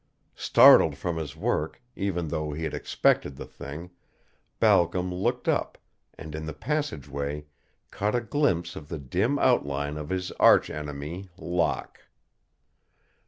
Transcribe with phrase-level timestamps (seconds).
[0.33, 3.91] Startled from his work, even though he had expected the thing,
[4.59, 5.77] Balcom looked up,
[6.17, 7.45] and in the passageway
[7.91, 11.99] caught a glimpse of the dim outline of his arch enemy, Locke.